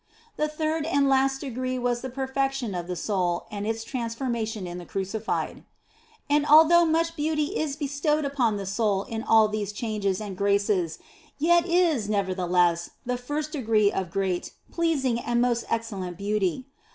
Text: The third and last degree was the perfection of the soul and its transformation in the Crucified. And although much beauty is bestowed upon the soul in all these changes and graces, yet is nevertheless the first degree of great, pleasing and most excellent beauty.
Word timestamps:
The 0.35 0.47
third 0.47 0.87
and 0.87 1.07
last 1.07 1.41
degree 1.41 1.77
was 1.77 2.01
the 2.01 2.09
perfection 2.09 2.73
of 2.73 2.87
the 2.87 2.95
soul 2.95 3.45
and 3.51 3.67
its 3.67 3.83
transformation 3.83 4.65
in 4.65 4.79
the 4.79 4.85
Crucified. 4.87 5.63
And 6.27 6.43
although 6.47 6.85
much 6.87 7.15
beauty 7.15 7.55
is 7.55 7.75
bestowed 7.75 8.25
upon 8.25 8.57
the 8.57 8.65
soul 8.65 9.03
in 9.03 9.21
all 9.21 9.47
these 9.47 9.71
changes 9.71 10.19
and 10.19 10.35
graces, 10.35 10.97
yet 11.37 11.67
is 11.67 12.09
nevertheless 12.09 12.89
the 13.05 13.15
first 13.19 13.51
degree 13.51 13.91
of 13.91 14.09
great, 14.09 14.53
pleasing 14.71 15.19
and 15.19 15.39
most 15.39 15.65
excellent 15.69 16.17
beauty. 16.17 16.65